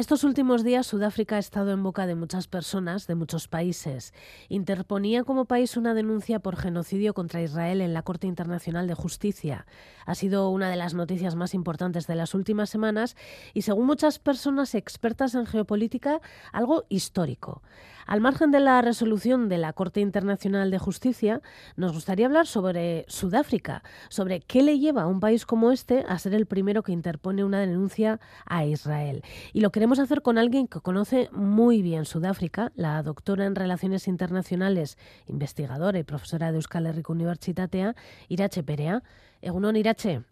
Estos 0.00 0.24
últimos 0.24 0.64
días 0.64 0.86
Sudáfrica 0.86 1.36
ha 1.36 1.38
estado 1.38 1.72
en 1.72 1.82
boca 1.82 2.06
de 2.06 2.14
muchas 2.14 2.48
personas 2.48 3.06
de 3.06 3.14
muchos 3.16 3.48
países. 3.48 4.14
Interponía 4.48 5.24
como 5.24 5.44
país 5.44 5.76
una 5.76 5.92
denuncia 5.92 6.40
por 6.40 6.56
genocidio 6.56 7.12
contra 7.12 7.42
Israel 7.42 7.82
en 7.82 7.92
la 7.92 8.00
Corte 8.00 8.26
Internacional 8.26 8.88
de 8.88 8.94
Justicia. 8.94 9.66
Ha 10.06 10.14
sido 10.14 10.48
una 10.48 10.70
de 10.70 10.76
las 10.76 10.94
noticias 10.94 11.34
más 11.34 11.52
importantes 11.52 12.06
de 12.06 12.14
las 12.14 12.34
últimas 12.34 12.70
semanas 12.70 13.14
y, 13.52 13.60
según 13.60 13.84
muchas 13.84 14.18
personas 14.18 14.74
expertas 14.74 15.34
en 15.34 15.44
geopolítica, 15.44 16.22
algo 16.50 16.86
histórico. 16.88 17.60
Al 18.06 18.20
margen 18.20 18.50
de 18.50 18.58
la 18.58 18.82
resolución 18.82 19.48
de 19.48 19.58
la 19.58 19.72
Corte 19.72 20.00
Internacional 20.00 20.70
de 20.70 20.78
Justicia, 20.78 21.42
nos 21.76 21.92
gustaría 21.92 22.26
hablar 22.26 22.46
sobre 22.46 23.04
Sudáfrica, 23.06 23.84
sobre 24.08 24.40
qué 24.40 24.62
le 24.62 24.78
lleva 24.78 25.02
a 25.02 25.06
un 25.06 25.20
país 25.20 25.46
como 25.46 25.70
este 25.70 26.04
a 26.08 26.18
ser 26.18 26.34
el 26.34 26.46
primero 26.46 26.82
que 26.82 26.90
interpone 26.90 27.44
una 27.44 27.60
denuncia 27.60 28.18
a 28.46 28.64
Israel. 28.64 29.22
Y 29.52 29.60
lo 29.60 29.70
queremos 29.70 29.89
hacer 29.98 30.22
con 30.22 30.38
alguien 30.38 30.68
que 30.68 30.80
conoce 30.80 31.28
muy 31.32 31.82
bien 31.82 32.04
Sudáfrica, 32.04 32.72
la 32.76 33.02
doctora 33.02 33.46
en 33.46 33.54
Relaciones 33.54 34.08
Internacionales, 34.08 34.96
investigadora 35.26 35.98
y 35.98 36.04
profesora 36.04 36.50
de 36.50 36.56
Euskal 36.56 36.86
Herriko 36.86 37.12
Universitatea, 37.12 37.96
Irache 38.28 38.62
Perea. 38.62 39.02
Egunon, 39.42 39.76
Irache. 39.76 40.22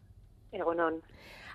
Egunon. 0.52 1.02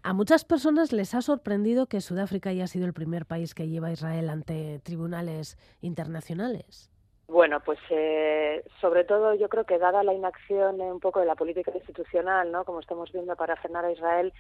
A 0.02 0.14
muchas 0.14 0.44
personas 0.44 0.92
les 0.92 1.14
ha 1.16 1.22
sorprendido 1.22 1.86
que 1.86 2.02
Sudáfrica 2.02 2.50
haya 2.50 2.68
sido 2.68 2.86
el 2.86 2.94
primer 2.94 3.26
país 3.26 3.56
que 3.56 3.70
lleva 3.70 3.88
a 3.88 3.94
Israel 3.94 4.30
ante 4.30 4.80
tribunales 4.80 5.58
internacionales. 5.82 6.90
Bueno, 7.28 7.62
pues 7.62 7.80
eh, 7.90 8.64
sobre 8.82 9.06
todo 9.06 9.34
yo 9.34 9.48
creo 9.48 9.64
que 9.64 9.80
dada 9.80 10.04
la 10.04 10.14
inacción 10.14 10.82
un 10.82 11.00
poco 11.00 11.22
de 11.22 11.26
la 11.26 11.36
política 11.36 11.72
institucional, 11.74 12.52
¿no? 12.52 12.66
Como 12.66 12.82
estamos 12.82 13.12
viendo 13.12 13.36
para 13.36 13.56
frenar 13.56 13.86
a 13.86 13.92
Israel, 13.92 14.34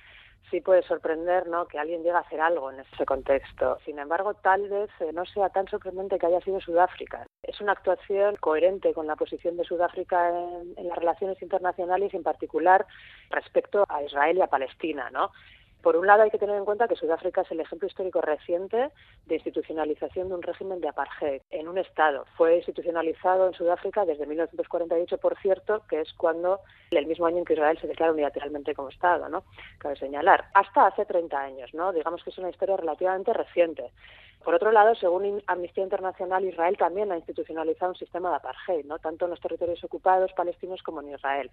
sí 0.51 0.59
puede 0.59 0.83
sorprender, 0.83 1.47
¿no? 1.47 1.65
Que 1.65 1.79
alguien 1.79 2.03
llegue 2.03 2.15
a 2.15 2.19
hacer 2.19 2.41
algo 2.41 2.71
en 2.71 2.81
ese 2.81 3.05
contexto. 3.05 3.77
Sin 3.85 3.99
embargo, 3.99 4.33
tal 4.33 4.69
vez 4.69 4.89
eh, 4.99 5.11
no 5.13 5.25
sea 5.25 5.49
tan 5.49 5.67
sorprendente 5.67 6.19
que 6.19 6.25
haya 6.25 6.41
sido 6.41 6.59
Sudáfrica. 6.59 7.25
Es 7.41 7.61
una 7.61 7.71
actuación 7.71 8.35
coherente 8.35 8.93
con 8.93 9.07
la 9.07 9.15
posición 9.15 9.55
de 9.55 9.63
Sudáfrica 9.63 10.29
en, 10.29 10.73
en 10.75 10.87
las 10.89 10.97
relaciones 10.97 11.41
internacionales, 11.41 12.13
en 12.13 12.23
particular 12.23 12.85
respecto 13.29 13.85
a 13.87 14.03
Israel 14.03 14.37
y 14.37 14.41
a 14.41 14.47
Palestina, 14.47 15.09
¿no? 15.09 15.31
Por 15.83 15.97
un 15.97 16.07
lado, 16.07 16.23
hay 16.23 16.31
que 16.31 16.37
tener 16.37 16.55
en 16.55 16.63
cuenta 16.63 16.87
que 16.87 16.95
Sudáfrica 16.95 17.41
es 17.41 17.51
el 17.51 17.59
ejemplo 17.59 17.89
histórico 17.89 18.21
reciente 18.21 18.89
de 19.25 19.35
institucionalización 19.35 20.29
de 20.29 20.35
un 20.35 20.41
régimen 20.41 20.79
de 20.79 20.87
apartheid 20.87 21.41
en 21.51 21.67
un 21.67 21.77
Estado. 21.77 22.23
Fue 22.37 22.55
institucionalizado 22.55 23.47
en 23.47 23.53
Sudáfrica 23.53 24.05
desde 24.05 24.25
1948, 24.25 25.17
por 25.17 25.37
cierto, 25.39 25.83
que 25.89 25.99
es 25.99 26.13
cuando 26.13 26.61
el 26.91 27.05
mismo 27.05 27.25
año 27.25 27.39
en 27.39 27.45
que 27.45 27.53
Israel 27.53 27.77
se 27.81 27.87
declara 27.87 28.13
unilateralmente 28.13 28.73
como 28.73 28.87
Estado, 28.87 29.27
¿no? 29.27 29.43
Cabe 29.77 29.97
señalar. 29.97 30.45
Hasta 30.53 30.87
hace 30.87 31.05
30 31.05 31.37
años, 31.37 31.73
¿no? 31.73 31.91
Digamos 31.91 32.23
que 32.23 32.29
es 32.29 32.37
una 32.37 32.49
historia 32.49 32.77
relativamente 32.77 33.33
reciente. 33.33 33.91
Por 34.43 34.55
otro 34.55 34.71
lado, 34.71 34.93
según 34.95 35.41
Amnistía 35.47 35.83
Internacional, 35.85 36.43
Israel 36.43 36.75
también 36.77 37.11
ha 37.11 37.17
institucionalizado 37.17 37.93
un 37.93 37.97
sistema 37.97 38.29
de 38.29 38.35
apartheid, 38.35 38.85
tanto 39.01 39.25
en 39.25 39.31
los 39.31 39.39
territorios 39.39 39.81
ocupados 39.85 40.33
palestinos 40.33 40.83
como 40.83 41.01
en 41.01 41.13
Israel, 41.13 41.49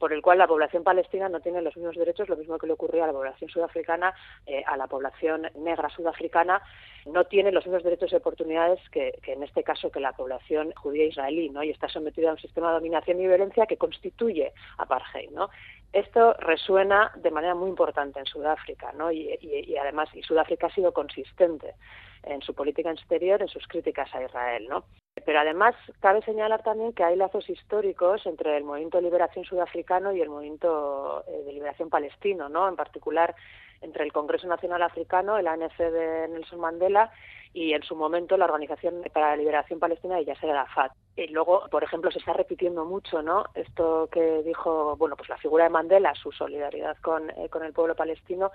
por 0.00 0.12
el 0.12 0.20
cual 0.20 0.38
la 0.38 0.48
población 0.48 0.82
palestina 0.82 1.28
no 1.28 1.38
tiene 1.38 1.62
los 1.62 1.76
mismos 1.76 1.94
derechos, 1.94 2.28
lo 2.28 2.36
mismo 2.36 2.58
que 2.58 2.66
le 2.66 2.72
ocurría 2.72 3.04
a 3.04 3.06
la 3.06 3.12
población 3.12 3.48
sudafricana, 3.50 4.14
eh, 4.46 4.64
a 4.66 4.76
la 4.76 4.88
población 4.88 5.46
negra 5.54 5.88
sudafricana, 5.90 6.60
no 7.06 7.24
tiene 7.24 7.52
los 7.52 7.66
mismos 7.66 7.84
derechos 7.84 8.12
y 8.12 8.16
oportunidades 8.16 8.80
que, 8.90 9.16
en 9.28 9.44
este 9.44 9.62
caso 9.62 9.92
que 9.92 10.00
la 10.00 10.12
población 10.12 10.72
judía 10.72 11.06
israelí, 11.06 11.50
¿no? 11.50 11.62
y 11.62 11.70
está 11.70 11.88
sometida 11.88 12.30
a 12.30 12.32
un 12.32 12.38
sistema 12.38 12.68
de 12.68 12.74
dominación 12.74 13.20
y 13.20 13.28
violencia 13.28 13.66
que 13.66 13.76
constituye 13.76 14.52
apartheid. 14.78 15.30
Esto 15.92 16.34
resuena 16.34 17.12
de 17.14 17.30
manera 17.30 17.54
muy 17.54 17.68
importante 17.68 18.18
en 18.18 18.26
Sudáfrica, 18.26 18.92
¿no? 18.92 19.12
y, 19.12 19.38
y, 19.40 19.70
y 19.70 19.76
además 19.76 20.08
y 20.14 20.22
Sudáfrica 20.22 20.66
ha 20.66 20.74
sido 20.74 20.92
consistente 20.92 21.74
en 22.26 22.42
su 22.42 22.54
política 22.54 22.90
exterior, 22.90 23.40
en 23.42 23.48
sus 23.48 23.66
críticas 23.66 24.14
a 24.14 24.22
Israel, 24.22 24.66
¿no? 24.68 24.84
Pero 25.24 25.38
además 25.38 25.74
cabe 26.00 26.22
señalar 26.22 26.62
también 26.62 26.92
que 26.92 27.04
hay 27.04 27.16
lazos 27.16 27.48
históricos 27.48 28.26
entre 28.26 28.56
el 28.56 28.64
movimiento 28.64 28.98
de 28.98 29.04
liberación 29.04 29.44
sudafricano 29.44 30.12
y 30.12 30.20
el 30.20 30.28
movimiento 30.28 31.24
eh, 31.26 31.42
de 31.44 31.52
liberación 31.52 31.88
palestino, 31.88 32.48
¿no? 32.48 32.68
En 32.68 32.76
particular 32.76 33.34
entre 33.80 34.04
el 34.04 34.12
Congreso 34.12 34.46
Nacional 34.48 34.82
Africano, 34.82 35.38
el 35.38 35.46
ANC 35.46 35.76
de 35.76 36.28
Nelson 36.28 36.60
Mandela 36.60 37.12
y 37.54 37.72
en 37.72 37.84
su 37.84 37.94
momento 37.94 38.36
la 38.36 38.46
Organización 38.46 39.02
para 39.12 39.30
la 39.30 39.36
Liberación 39.36 39.78
Palestina 39.78 40.16
de 40.16 40.24
Yasser 40.24 40.50
Arafat. 40.50 40.92
Y 41.16 41.28
luego, 41.28 41.68
por 41.70 41.84
ejemplo, 41.84 42.10
se 42.10 42.18
está 42.18 42.32
repitiendo 42.32 42.84
mucho, 42.84 43.22
¿no? 43.22 43.44
Esto 43.54 44.08
que 44.10 44.42
dijo, 44.42 44.96
bueno, 44.96 45.16
pues 45.16 45.28
la 45.28 45.38
figura 45.38 45.62
de 45.62 45.70
Mandela, 45.70 46.12
su 46.16 46.32
solidaridad 46.32 46.96
con, 47.00 47.30
eh, 47.30 47.48
con 47.48 47.64
el 47.64 47.72
pueblo 47.72 47.94
palestino 47.94 48.50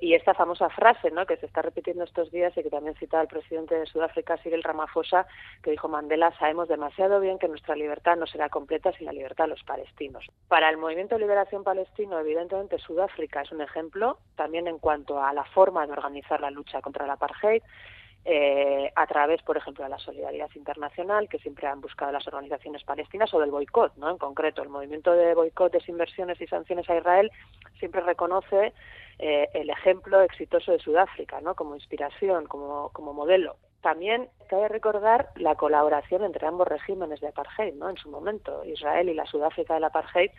y 0.00 0.14
esta 0.14 0.34
famosa 0.34 0.68
frase, 0.70 1.12
¿no? 1.12 1.26
Que 1.26 1.36
se 1.36 1.46
está 1.46 1.62
repitiendo 1.62 2.02
estos 2.02 2.32
días 2.32 2.52
y 2.56 2.64
que 2.64 2.70
también 2.70 2.96
cita 2.96 3.20
el 3.20 3.28
presidente 3.28 3.76
de 3.76 3.86
Sudáfrica, 3.86 4.38
Cyril 4.38 4.64
Ramaphosa, 4.64 5.28
que 5.62 5.70
dijo 5.70 5.86
Mandela, 5.86 6.36
sabemos 6.36 6.66
demasiado 6.66 7.20
bien 7.20 7.38
que 7.38 7.46
nuestra 7.46 7.76
libertad 7.76 8.16
no 8.16 8.26
será 8.26 8.48
completa 8.48 8.90
sin 8.92 9.06
la 9.06 9.12
libertad 9.12 9.44
de 9.44 9.50
los 9.50 9.62
palestinos. 9.62 10.26
Para 10.48 10.68
el 10.70 10.76
movimiento 10.76 11.14
de 11.14 11.20
liberación 11.20 11.62
palestino, 11.62 12.18
evidentemente 12.18 12.78
Sudáfrica 12.78 13.42
es 13.42 13.52
un 13.52 13.60
ejemplo, 13.60 14.18
también 14.34 14.66
en 14.66 14.78
cuanto 14.78 15.22
a 15.22 15.32
la 15.32 15.44
forma 15.44 15.86
de 15.86 15.92
organizar 15.92 16.40
la 16.40 16.50
lucha 16.50 16.80
contra 16.80 17.04
el 17.04 17.10
apartheid, 17.12 17.62
eh, 18.24 18.92
a 18.94 19.06
través, 19.06 19.42
por 19.42 19.56
ejemplo, 19.56 19.82
de 19.82 19.90
la 19.90 19.98
solidaridad 19.98 20.50
internacional 20.54 21.28
que 21.28 21.38
siempre 21.38 21.66
han 21.66 21.80
buscado 21.80 22.12
las 22.12 22.26
organizaciones 22.26 22.84
palestinas 22.84 23.32
o 23.32 23.40
del 23.40 23.50
boicot, 23.50 23.96
¿no? 23.96 24.10
En 24.10 24.18
concreto, 24.18 24.62
el 24.62 24.68
movimiento 24.68 25.12
de 25.12 25.34
boicot, 25.34 25.72
desinversiones 25.72 26.40
y 26.40 26.46
sanciones 26.46 26.88
a 26.90 26.96
Israel 26.96 27.30
siempre 27.78 28.02
reconoce 28.02 28.74
eh, 29.18 29.48
el 29.54 29.70
ejemplo 29.70 30.20
exitoso 30.20 30.72
de 30.72 30.80
Sudáfrica, 30.80 31.40
¿no? 31.40 31.54
Como 31.54 31.74
inspiración, 31.74 32.46
como, 32.46 32.90
como 32.92 33.14
modelo. 33.14 33.56
También 33.80 34.28
cabe 34.48 34.68
recordar 34.68 35.30
la 35.36 35.54
colaboración 35.54 36.22
entre 36.22 36.46
ambos 36.46 36.68
regímenes 36.68 37.20
de 37.20 37.28
apartheid, 37.28 37.74
¿no? 37.74 37.88
En 37.88 37.96
su 37.96 38.10
momento, 38.10 38.62
Israel 38.66 39.08
y 39.08 39.14
la 39.14 39.24
Sudáfrica 39.24 39.74
del 39.74 39.84
apartheid 39.84 40.30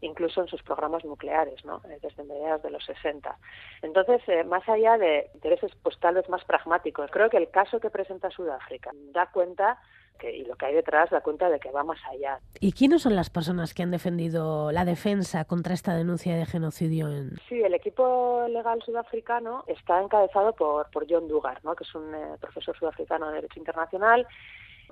incluso 0.00 0.40
en 0.40 0.48
sus 0.48 0.62
programas 0.62 1.04
nucleares, 1.04 1.64
¿no? 1.64 1.80
Eh, 1.88 1.98
desde 2.02 2.24
mediados 2.24 2.62
de 2.62 2.70
los 2.70 2.84
60. 2.84 3.36
Entonces, 3.82 4.22
eh, 4.28 4.44
más 4.44 4.68
allá 4.68 4.98
de 4.98 5.30
intereses 5.34 5.72
pues 5.82 5.98
tal 5.98 6.14
vez 6.14 6.28
más 6.28 6.44
pragmáticos, 6.44 7.10
creo 7.10 7.30
que 7.30 7.36
el 7.36 7.50
caso 7.50 7.80
que 7.80 7.90
presenta 7.90 8.30
Sudáfrica 8.30 8.90
da 9.12 9.26
cuenta 9.30 9.78
que, 10.18 10.34
y 10.34 10.44
lo 10.44 10.56
que 10.56 10.66
hay 10.66 10.74
detrás 10.74 11.10
da 11.10 11.20
cuenta 11.20 11.50
de 11.50 11.60
que 11.60 11.70
va 11.70 11.84
más 11.84 11.98
allá. 12.10 12.40
¿Y 12.60 12.72
quiénes 12.72 13.02
son 13.02 13.16
las 13.16 13.30
personas 13.30 13.74
que 13.74 13.82
han 13.82 13.90
defendido 13.90 14.72
la 14.72 14.84
defensa 14.84 15.44
contra 15.44 15.74
esta 15.74 15.94
denuncia 15.94 16.36
de 16.36 16.46
genocidio? 16.46 17.08
En... 17.08 17.36
Sí, 17.48 17.62
el 17.62 17.74
equipo 17.74 18.46
legal 18.48 18.82
sudafricano 18.82 19.64
está 19.66 20.00
encabezado 20.00 20.54
por, 20.54 20.90
por 20.90 21.06
John 21.08 21.28
Dugar, 21.28 21.62
¿no? 21.64 21.74
que 21.74 21.84
es 21.84 21.94
un 21.94 22.14
eh, 22.14 22.36
profesor 22.40 22.76
sudafricano 22.78 23.28
de 23.28 23.34
Derecho 23.34 23.58
Internacional 23.58 24.26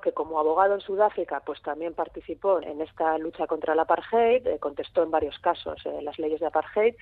que 0.03 0.12
como 0.12 0.38
abogado 0.38 0.75
en 0.75 0.81
Sudáfrica 0.81 1.41
pues 1.44 1.62
también 1.62 1.94
participó 1.94 2.60
en 2.60 2.81
esta 2.81 3.16
lucha 3.19 3.47
contra 3.47 3.72
el 3.72 3.81
apartheid, 3.81 4.47
eh, 4.47 4.59
contestó 4.59 5.03
en 5.03 5.10
varios 5.10 5.38
casos 5.38 5.81
eh, 5.87 6.00
las 6.03 6.19
leyes 6.19 6.41
de 6.41 6.47
apartheid 6.47 6.94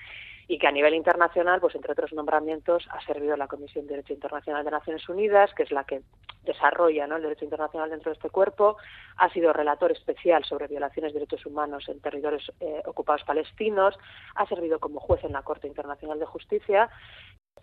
y 0.49 0.59
que 0.59 0.67
a 0.67 0.73
nivel 0.73 0.95
internacional, 0.95 1.61
pues 1.61 1.75
entre 1.75 1.93
otros 1.93 2.13
nombramientos, 2.13 2.87
ha 2.91 3.01
servido 3.07 3.37
la 3.37 3.49
Comisión 3.49 3.87
de 3.87 3.95
Derecho 3.95 4.13
Internacional 4.13 4.65
de 4.65 4.71
Naciones 4.71 5.09
Unidas, 5.09 5.53
que 5.55 5.63
es 5.63 5.71
la 5.71 5.85
que 5.85 6.03
desarrolla 6.45 7.05
el 7.05 7.23
derecho 7.23 7.45
internacional 7.45 7.91
dentro 7.91 8.11
de 8.11 8.17
este 8.17 8.31
cuerpo, 8.31 8.77
ha 9.17 9.31
sido 9.31 9.53
relator 9.53 9.93
especial 9.93 10.45
sobre 10.45 10.67
violaciones 10.67 11.13
de 11.13 11.21
derechos 11.21 11.47
humanos 11.47 11.89
en 11.89 12.01
territorios 12.01 12.51
eh, 12.61 12.83
ocupados 12.87 13.23
palestinos, 13.25 13.97
ha 14.35 14.47
servido 14.47 14.81
como 14.81 15.01
juez 15.01 15.23
en 15.25 15.33
la 15.33 15.43
Corte 15.43 15.69
Internacional 15.69 16.19
de 16.19 16.27
Justicia. 16.27 16.91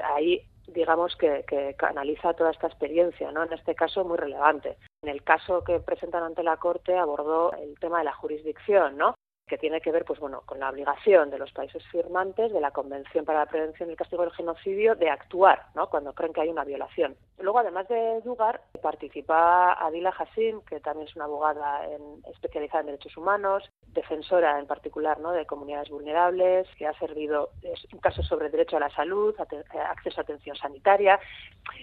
Ahí 0.04 0.46
digamos 0.68 1.16
que, 1.16 1.44
que 1.48 1.76
canaliza 1.76 2.34
toda 2.34 2.52
esta 2.52 2.68
experiencia, 2.68 3.32
¿no? 3.32 3.44
En 3.44 3.54
este 3.54 3.76
caso 3.76 4.06
muy 4.06 4.18
relevante. 4.18 4.78
En 5.02 5.10
el 5.10 5.24
caso 5.24 5.64
que 5.64 5.80
presentan 5.80 6.24
ante 6.24 6.44
la 6.44 6.58
Corte 6.58 6.98
abordó 6.98 7.54
el 7.54 7.78
tema 7.80 8.00
de 8.00 8.06
la 8.06 8.14
jurisdicción, 8.14 8.98
¿no? 8.98 9.16
que 9.50 9.58
tiene 9.58 9.82
que 9.82 9.92
ver 9.92 10.06
pues 10.06 10.20
bueno 10.20 10.44
con 10.46 10.60
la 10.60 10.70
obligación 10.70 11.30
de 11.30 11.40
los 11.40 11.52
países 11.52 11.84
firmantes 11.92 12.54
de 12.54 12.62
la 12.62 12.72
Convención 12.72 13.26
para 13.26 13.40
la 13.40 13.46
Prevención 13.48 13.90
y 13.90 13.94
el 13.94 13.98
Castigo 13.98 14.22
del 14.22 14.32
Genocidio 14.32 14.96
de 14.96 15.10
actuar 15.10 15.66
¿no? 15.76 15.90
cuando 15.90 16.14
creen 16.14 16.32
que 16.32 16.42
hay 16.42 16.50
una 16.50 16.64
violación. 16.64 17.18
Luego, 17.42 17.60
además 17.60 17.88
de 17.88 18.22
Dugar, 18.22 18.62
participa 18.82 19.74
Adila 19.74 20.10
Hassim, 20.10 20.62
que 20.62 20.80
también 20.80 21.08
es 21.08 21.16
una 21.16 21.26
abogada 21.26 21.86
en, 21.88 22.22
especializada 22.32 22.82
en 22.82 22.88
derechos 22.88 23.16
humanos, 23.16 23.70
defensora 23.88 24.60
en 24.60 24.68
particular 24.68 25.20
de 25.20 25.46
comunidades 25.46 25.90
vulnerables, 25.90 26.68
que 26.78 26.88
ha 26.88 26.94
servido 27.00 27.50
es 27.62 27.86
un 27.94 28.00
caso 28.00 28.24
sobre 28.24 28.50
derecho 28.50 28.78
a 28.78 28.82
la 28.82 28.90
salud, 28.90 29.36
acceso 29.40 30.22
a 30.22 30.24
atención 30.24 30.56
sanitaria. 30.56 31.20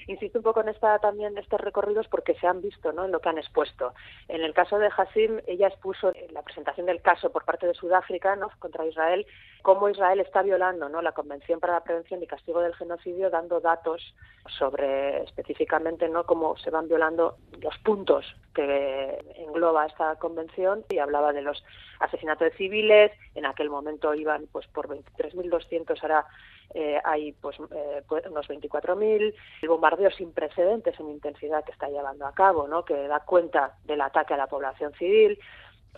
Insisto 0.06 0.38
un 0.38 0.44
poco 0.44 0.60
en 0.60 0.68
esta 0.68 0.98
también 0.98 1.36
estos 1.38 1.60
recorridos 1.60 2.06
porque 2.08 2.34
se 2.34 2.46
han 2.46 2.62
visto 2.62 2.92
¿no? 2.92 3.04
en 3.04 3.12
lo 3.12 3.20
que 3.20 3.28
han 3.28 3.38
expuesto. 3.38 3.94
En 4.28 4.42
el 4.42 4.54
caso 4.54 4.78
de 4.78 4.90
Hassim, 4.96 5.40
ella 5.46 5.68
expuso 5.68 6.12
la 6.30 6.42
presentación 6.42 6.86
del 6.86 7.02
caso 7.02 7.30
por 7.30 7.44
parte 7.44 7.66
de 7.66 7.74
Sudáfrica 7.74 8.36
¿no? 8.36 8.50
contra 8.58 8.86
Israel 8.86 9.26
cómo 9.66 9.88
Israel 9.88 10.20
está 10.20 10.42
violando 10.42 10.88
¿no? 10.88 11.02
la 11.02 11.10
Convención 11.10 11.58
para 11.58 11.72
la 11.72 11.82
Prevención 11.82 12.22
y 12.22 12.28
Castigo 12.28 12.60
del 12.60 12.76
Genocidio, 12.76 13.30
dando 13.30 13.58
datos 13.58 14.14
sobre 14.48 15.24
específicamente 15.24 16.08
no 16.08 16.22
cómo 16.22 16.56
se 16.58 16.70
van 16.70 16.86
violando 16.86 17.38
los 17.60 17.76
puntos 17.78 18.24
que 18.54 19.18
engloba 19.34 19.86
esta 19.86 20.14
convención. 20.20 20.84
Y 20.88 20.98
hablaba 20.98 21.32
de 21.32 21.42
los 21.42 21.64
asesinatos 21.98 22.48
de 22.48 22.56
civiles, 22.56 23.10
en 23.34 23.44
aquel 23.44 23.68
momento 23.68 24.14
iban 24.14 24.46
pues 24.52 24.68
por 24.68 24.86
23.200, 24.86 26.00
ahora 26.00 26.26
eh, 26.72 27.00
hay 27.02 27.32
pues, 27.32 27.56
eh, 27.72 28.04
pues 28.06 28.24
unos 28.26 28.48
24.000, 28.48 29.34
el 29.62 29.68
bombardeo 29.68 30.12
sin 30.12 30.32
precedentes 30.32 30.98
en 31.00 31.10
intensidad 31.10 31.64
que 31.64 31.72
está 31.72 31.88
llevando 31.88 32.24
a 32.24 32.34
cabo, 32.34 32.68
¿no? 32.68 32.84
que 32.84 33.08
da 33.08 33.18
cuenta 33.18 33.74
del 33.82 34.00
ataque 34.00 34.34
a 34.34 34.36
la 34.36 34.46
población 34.46 34.92
civil, 34.92 35.40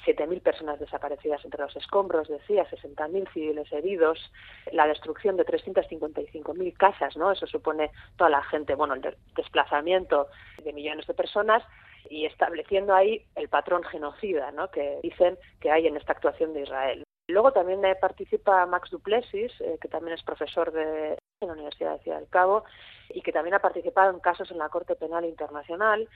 7.000 0.04 0.42
personas 0.42 0.80
desaparecidas 0.80 1.44
entre 1.44 1.62
los 1.62 1.74
escombros, 1.76 2.28
decía, 2.28 2.66
60.000 2.68 3.32
civiles 3.32 3.72
heridos, 3.72 4.32
la 4.72 4.86
destrucción 4.86 5.36
de 5.36 5.44
355.000 5.44 6.76
casas, 6.76 7.16
¿no? 7.16 7.32
Eso 7.32 7.46
supone 7.46 7.90
toda 8.16 8.30
la 8.30 8.42
gente, 8.44 8.74
bueno, 8.74 8.94
el 8.94 9.16
desplazamiento 9.36 10.28
de 10.64 10.72
millones 10.72 11.06
de 11.06 11.14
personas 11.14 11.62
y 12.10 12.26
estableciendo 12.26 12.94
ahí 12.94 13.24
el 13.34 13.48
patrón 13.48 13.82
genocida, 13.84 14.50
¿no? 14.52 14.70
Que 14.70 15.00
dicen 15.02 15.38
que 15.60 15.70
hay 15.70 15.86
en 15.86 15.96
esta 15.96 16.12
actuación 16.12 16.54
de 16.54 16.62
Israel. 16.62 17.02
Luego 17.28 17.52
también 17.52 17.82
participa 18.00 18.64
Max 18.64 18.90
Duplessis, 18.90 19.52
eh, 19.60 19.78
que 19.80 19.88
también 19.88 20.16
es 20.16 20.22
profesor 20.22 20.72
de 20.72 21.18
la 21.46 21.52
Universidad 21.52 21.92
de 21.92 22.02
Ciudad 22.02 22.18
del 22.18 22.28
Cabo 22.30 22.64
y 23.10 23.20
que 23.20 23.32
también 23.32 23.54
ha 23.54 23.60
participado 23.60 24.10
en 24.10 24.20
casos 24.20 24.50
en 24.50 24.58
la 24.58 24.70
Corte 24.70 24.96
Penal 24.96 25.26
Internacional 25.26 26.08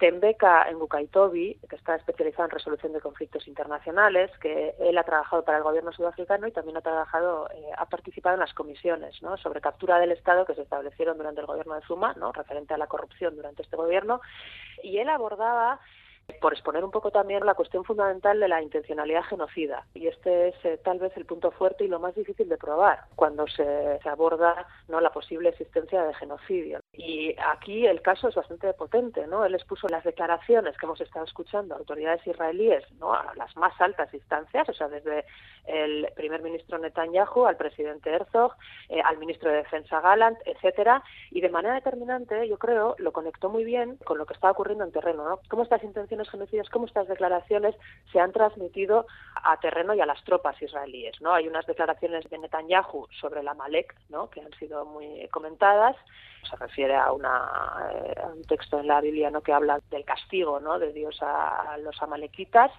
Tembeka 0.00 0.66
en 0.70 0.78
Bukaitobi, 0.78 1.60
que 1.68 1.76
está 1.76 1.94
especializado 1.94 2.46
en 2.46 2.52
resolución 2.52 2.94
de 2.94 3.02
conflictos 3.02 3.46
internacionales, 3.46 4.30
que 4.40 4.74
él 4.80 4.96
ha 4.96 5.04
trabajado 5.04 5.44
para 5.44 5.58
el 5.58 5.62
gobierno 5.62 5.92
sudafricano 5.92 6.46
y 6.46 6.52
también 6.52 6.78
ha 6.78 6.80
trabajado, 6.80 7.50
eh, 7.50 7.70
ha 7.76 7.84
participado 7.84 8.34
en 8.34 8.40
las 8.40 8.54
comisiones 8.54 9.14
sobre 9.42 9.60
captura 9.60 10.00
del 10.00 10.12
Estado 10.12 10.46
que 10.46 10.54
se 10.54 10.62
establecieron 10.62 11.18
durante 11.18 11.42
el 11.42 11.46
gobierno 11.46 11.74
de 11.74 11.82
Zuma, 11.82 12.14
¿no? 12.14 12.32
referente 12.32 12.72
a 12.72 12.78
la 12.78 12.86
corrupción 12.86 13.36
durante 13.36 13.62
este 13.62 13.76
gobierno, 13.76 14.22
y 14.82 14.98
él 14.98 15.10
abordaba 15.10 15.78
por 16.32 16.52
exponer 16.52 16.84
un 16.84 16.90
poco 16.90 17.10
también 17.10 17.44
la 17.44 17.54
cuestión 17.54 17.84
fundamental 17.84 18.38
de 18.38 18.48
la 18.48 18.62
intencionalidad 18.62 19.22
genocida. 19.24 19.86
Y 19.94 20.06
este 20.06 20.48
es 20.48 20.64
eh, 20.64 20.80
tal 20.82 20.98
vez 20.98 21.16
el 21.16 21.26
punto 21.26 21.50
fuerte 21.50 21.84
y 21.84 21.88
lo 21.88 22.00
más 22.00 22.14
difícil 22.14 22.48
de 22.48 22.56
probar 22.56 23.00
cuando 23.16 23.46
se, 23.46 23.98
aborda 24.04 24.66
no 24.88 25.00
la 25.00 25.10
posible 25.10 25.50
existencia 25.50 26.02
de 26.04 26.14
genocidio. 26.14 26.80
Y 26.92 27.34
aquí 27.52 27.86
el 27.86 28.02
caso 28.02 28.28
es 28.28 28.34
bastante 28.34 28.72
potente, 28.74 29.26
¿no? 29.26 29.44
Él 29.44 29.54
expuso 29.54 29.88
las 29.88 30.04
declaraciones 30.04 30.76
que 30.76 30.86
hemos 30.86 31.00
estado 31.00 31.24
escuchando 31.24 31.74
a 31.74 31.78
autoridades 31.78 32.26
israelíes, 32.26 32.84
¿no? 32.98 33.14
A 33.14 33.34
las 33.36 33.56
más 33.56 33.78
altas 33.80 34.12
instancias, 34.12 34.68
o 34.68 34.72
sea, 34.72 34.88
desde 34.88 35.24
el 35.66 36.08
primer 36.16 36.42
ministro 36.42 36.78
Netanyahu 36.78 37.46
al 37.46 37.56
presidente 37.56 38.10
Herzog, 38.10 38.54
eh, 38.88 39.00
al 39.02 39.18
ministro 39.18 39.50
de 39.50 39.58
Defensa 39.58 40.00
Gallant, 40.00 40.38
etcétera, 40.44 41.02
y 41.30 41.40
de 41.40 41.48
manera 41.48 41.74
determinante, 41.74 42.48
yo 42.48 42.58
creo, 42.58 42.96
lo 42.98 43.12
conectó 43.12 43.48
muy 43.48 43.64
bien 43.64 43.96
con 44.04 44.18
lo 44.18 44.26
que 44.26 44.34
está 44.34 44.50
ocurriendo 44.50 44.84
en 44.84 44.92
terreno, 44.92 45.24
¿no? 45.28 45.40
Cómo 45.48 45.62
estas 45.62 45.82
intenciones 45.84 46.19
genocidas, 46.28 46.68
cómo 46.68 46.86
estas 46.86 47.08
declaraciones 47.08 47.74
se 48.12 48.20
han 48.20 48.32
transmitido 48.32 49.06
a 49.36 49.58
terreno 49.60 49.94
y 49.94 50.00
a 50.00 50.06
las 50.06 50.22
tropas 50.24 50.60
israelíes, 50.60 51.20
¿no? 51.20 51.32
Hay 51.32 51.48
unas 51.48 51.66
declaraciones 51.66 52.28
de 52.28 52.38
Netanyahu 52.38 53.06
sobre 53.20 53.42
la 53.42 53.54
Malek, 53.54 53.94
¿no? 54.08 54.28
Que 54.28 54.40
han 54.40 54.52
sido 54.58 54.84
muy 54.84 55.28
comentadas, 55.28 55.96
se 56.48 56.56
refiere 56.56 56.96
a, 56.96 57.12
una, 57.12 57.90
eh, 57.92 58.14
un 58.34 58.44
texto 58.44 58.80
en 58.80 58.86
la 58.86 59.00
Biblia 59.00 59.30
¿no? 59.30 59.42
que 59.42 59.52
habla 59.52 59.80
del 59.90 60.04
castigo 60.04 60.60
¿no? 60.60 60.78
de 60.78 60.92
Dios 60.92 61.18
a, 61.22 61.76
los 61.78 62.00
amalequitas 62.02 62.70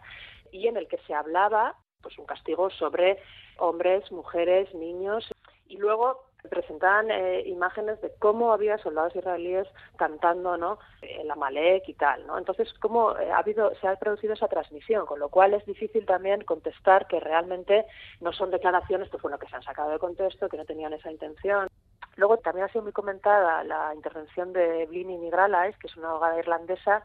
y 0.51 0.67
en 0.67 0.77
el 0.77 0.87
que 0.87 0.97
se 1.07 1.13
hablaba 1.13 1.75
pues 2.01 2.17
un 2.17 2.25
castigo 2.25 2.69
sobre 2.71 3.21
hombres, 3.57 4.11
mujeres, 4.11 4.73
niños 4.73 5.29
y 5.67 5.77
luego 5.77 6.30
presentaban 6.49 7.11
eh, 7.11 7.43
imágenes 7.45 8.01
de 8.01 8.11
cómo 8.19 8.51
había 8.51 8.77
soldados 8.79 9.15
israelíes 9.15 9.67
cantando 9.97 10.57
no 10.57 10.79
el 11.01 11.29
Amalek 11.29 11.87
y 11.87 11.93
tal 11.93 12.25
no 12.27 12.37
entonces 12.37 12.73
cómo 12.79 13.17
eh, 13.17 13.31
ha 13.31 13.37
habido 13.37 13.73
se 13.75 13.87
ha 13.87 13.95
producido 13.95 14.33
esa 14.33 14.47
transmisión 14.47 15.05
con 15.05 15.19
lo 15.19 15.29
cual 15.29 15.53
es 15.53 15.65
difícil 15.65 16.05
también 16.05 16.43
contestar 16.43 17.07
que 17.07 17.19
realmente 17.19 17.85
no 18.19 18.33
son 18.33 18.51
declaraciones 18.51 19.09
que 19.09 19.17
lo 19.29 19.39
que 19.39 19.47
se 19.47 19.55
han 19.55 19.63
sacado 19.63 19.91
de 19.91 19.99
contexto 19.99 20.49
que 20.49 20.57
no 20.57 20.65
tenían 20.65 20.93
esa 20.93 21.11
intención. 21.11 21.67
Luego 22.17 22.37
también 22.37 22.65
ha 22.65 22.71
sido 22.71 22.83
muy 22.83 22.91
comentada 22.91 23.63
la 23.63 23.93
intervención 23.95 24.51
de 24.51 24.85
Blini 24.87 25.17
Nigralais 25.17 25.77
que 25.77 25.87
es 25.87 25.95
una 25.95 26.09
abogada 26.09 26.39
irlandesa 26.39 27.03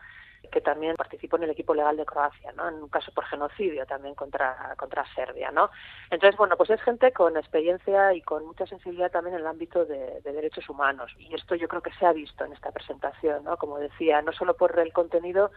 que 0.50 0.60
también 0.60 0.96
participó 0.96 1.36
en 1.36 1.44
el 1.44 1.50
equipo 1.50 1.74
legal 1.74 1.96
de 1.96 2.04
Croacia, 2.04 2.52
¿no? 2.52 2.68
En 2.68 2.74
un 2.76 2.88
caso 2.88 3.12
por 3.12 3.24
genocidio 3.24 3.86
también 3.86 4.14
contra, 4.14 4.74
contra 4.76 5.04
Serbia, 5.14 5.50
¿no? 5.50 5.70
Entonces, 6.10 6.36
bueno, 6.36 6.56
pues 6.56 6.70
es 6.70 6.80
gente 6.82 7.12
con 7.12 7.36
experiencia 7.36 8.14
y 8.14 8.22
con 8.22 8.46
mucha 8.46 8.66
sensibilidad 8.66 9.10
también 9.10 9.34
en 9.34 9.40
el 9.40 9.46
ámbito 9.46 9.84
de, 9.84 10.20
derechos 10.22 10.68
humanos. 10.68 11.12
Y 11.18 11.34
esto 11.34 11.54
yo 11.54 11.68
creo 11.68 11.82
que 11.82 11.92
se 11.94 12.06
ha 12.06 12.12
visto 12.12 12.44
en 12.44 12.52
esta 12.52 12.72
presentación, 12.72 13.44
¿no? 13.44 13.56
Como 13.56 13.78
decía, 13.78 14.22
no 14.22 14.32
solo 14.32 14.56
por 14.56 14.78
el 14.78 14.92
contenido 14.92 15.50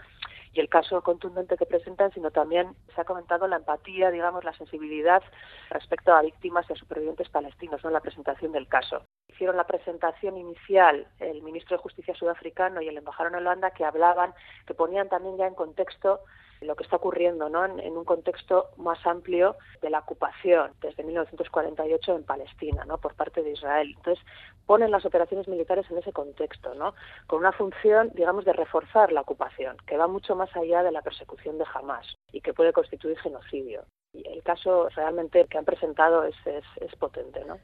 y 0.54 0.60
el 0.60 0.70
caso 0.70 1.02
contundente 1.02 1.58
que 1.58 1.66
presentan, 1.66 2.12
sino 2.14 2.32
también 2.32 2.76
se 2.96 3.02
ha 3.02 3.06
comentado 3.06 3.48
la 3.48 3.58
empatía, 3.58 4.12
digamos, 4.12 4.44
la 4.44 4.54
sensibilidad 4.54 5.22
respecto 5.70 6.14
a 6.14 6.22
víctimas 6.22 6.66
y 6.70 6.74
a 6.74 6.76
supervivientes 6.76 7.30
palestinos, 7.30 7.84
¿no? 7.84 7.90
En 7.90 7.94
la 7.94 8.02
presentación 8.02 8.52
del 8.52 8.68
caso 8.68 9.04
hicieron 9.40 9.56
la 9.56 9.68
presentación 9.68 10.36
inicial 10.36 11.08
el 11.18 11.42
ministro 11.44 11.78
de 11.78 11.84
Justicia 11.84 12.14
sudafricano 12.14 12.82
y 12.82 12.90
el 12.90 12.98
embajador 12.98 13.32
en 13.32 13.38
Holanda 13.38 13.72
que 13.72 13.86
hablaban, 13.86 14.34
que 14.68 14.74
ponían 14.74 15.08
también 15.08 15.38
ya 15.38 15.48
en 15.48 15.56
contexto 15.56 16.20
lo 16.60 16.76
que 16.76 16.84
está 16.84 16.98
ocurriendo 16.98 17.48
¿no? 17.48 17.64
en, 17.64 17.96
un 17.96 18.04
contexto 18.04 18.72
más 18.76 19.00
amplio 19.08 19.56
de 19.82 19.90
la 19.90 20.00
ocupación 20.00 20.74
desde 20.82 21.06
1948 21.06 22.18
en 22.18 22.24
Palestina 22.26 22.84
¿no? 22.84 22.98
por 22.98 23.16
parte 23.16 23.42
de 23.42 23.52
Israel. 23.52 23.94
Entonces 23.96 24.22
ponen 24.66 24.92
las 24.92 25.06
operaciones 25.06 25.48
militares 25.48 25.86
en 25.90 26.00
ese 26.00 26.12
contexto, 26.12 26.76
¿no? 26.76 26.94
con 27.26 27.40
una 27.40 27.54
función, 27.54 28.12
digamos, 28.16 28.44
de 28.44 28.52
reforzar 28.52 29.14
la 29.14 29.22
ocupación, 29.22 29.78
que 29.88 29.96
va 29.96 30.08
mucho 30.08 30.36
más 30.36 30.54
allá 30.54 30.84
de 30.84 30.92
la 30.92 31.02
persecución 31.02 31.58
de 31.58 31.66
Hamas 31.74 32.14
y 32.34 32.42
que 32.42 32.54
puede 32.54 32.74
constituir 32.74 33.18
genocidio. 33.20 33.86
Y 34.12 34.28
el 34.28 34.44
caso 34.44 34.90
realmente 34.90 35.46
que 35.46 35.58
han 35.58 35.64
presentado 35.64 36.26
es, 36.26 36.36
es, 36.46 36.66
es 36.82 36.94
potente. 36.98 37.46
¿no? 37.46 37.58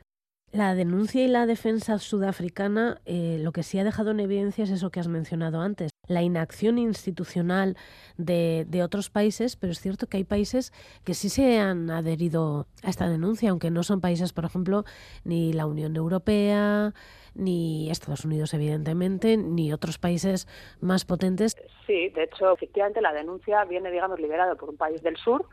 La 0.55 0.73
denuncia 0.73 1.21
y 1.21 1.27
la 1.27 1.45
defensa 1.45 1.99
sudafricana 1.99 3.01
eh, 3.05 3.39
lo 3.41 3.51
que 3.51 3.61
sí 3.61 3.77
ha 3.77 3.83
dejado 3.83 4.11
en 4.11 4.21
evidencia 4.21 4.63
es 4.63 4.69
eso 4.69 4.89
que 4.89 5.01
has 5.01 5.09
mencionado 5.09 5.59
antes, 5.59 5.91
la 6.07 6.21
inacción 6.21 6.77
institucional 6.77 7.75
de, 8.15 8.65
de, 8.69 8.81
otros 8.81 9.09
países, 9.09 9.57
pero 9.57 9.73
es 9.73 9.81
cierto 9.81 10.07
que 10.07 10.15
hay 10.15 10.23
países 10.23 10.71
que 11.03 11.13
sí 11.13 11.27
se 11.27 11.59
han 11.59 11.91
adherido 11.91 12.67
a 12.83 12.89
esta 12.89 13.09
denuncia, 13.09 13.49
aunque 13.49 13.69
no 13.69 13.83
son 13.83 13.99
países, 13.99 14.31
por 14.31 14.45
ejemplo, 14.45 14.85
ni 15.25 15.51
la 15.51 15.65
Unión 15.65 15.97
Europea, 15.97 16.93
ni 17.33 17.91
Estados 17.91 18.23
Unidos, 18.23 18.53
evidentemente, 18.53 19.35
ni 19.35 19.73
otros 19.73 19.97
países 19.97 20.47
más 20.79 21.03
potentes. 21.03 21.57
Sí, 21.85 22.07
de 22.15 22.23
hecho, 22.23 22.53
efectivamente, 22.53 23.01
la 23.01 23.11
denuncia 23.11 23.65
viene, 23.65 23.91
digamos, 23.91 24.21
liberada 24.21 24.55
por 24.55 24.69
un 24.69 24.77
país 24.77 25.03
del 25.03 25.17
sur, 25.17 25.45